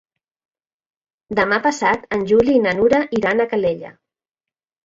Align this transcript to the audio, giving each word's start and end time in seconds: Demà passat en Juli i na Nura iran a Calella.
Demà 1.41 1.59
passat 1.67 2.09
en 2.17 2.25
Juli 2.31 2.57
i 2.61 2.65
na 2.67 2.73
Nura 2.81 3.03
iran 3.21 3.45
a 3.45 3.49
Calella. 3.55 3.93